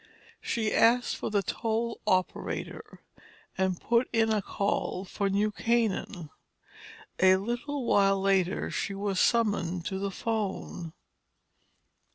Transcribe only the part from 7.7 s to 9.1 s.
while later she